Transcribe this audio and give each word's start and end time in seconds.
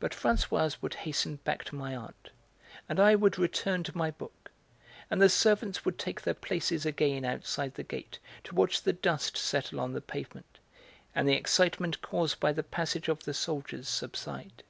But 0.00 0.12
Françoise 0.12 0.78
would 0.80 0.94
hasten 0.94 1.36
back 1.36 1.64
to 1.64 1.74
my 1.74 1.94
aunt, 1.94 2.30
and 2.88 2.98
I 2.98 3.14
would 3.14 3.36
return 3.38 3.82
to 3.82 3.94
my 3.94 4.10
book, 4.10 4.50
and 5.10 5.20
the 5.20 5.28
servants 5.28 5.84
would 5.84 5.98
take 5.98 6.22
their 6.22 6.32
places 6.32 6.86
again 6.86 7.26
outside 7.26 7.74
the 7.74 7.82
gate 7.82 8.20
to 8.44 8.54
watch 8.54 8.80
the 8.80 8.94
dust 8.94 9.36
settle 9.36 9.80
on 9.80 9.92
the 9.92 10.00
pavement, 10.00 10.60
and 11.14 11.28
the 11.28 11.34
excitement 11.36 12.00
caused 12.00 12.40
by 12.40 12.54
the 12.54 12.62
passage 12.62 13.08
of 13.08 13.24
the 13.24 13.34
soldiers 13.34 13.86
subside. 13.86 14.62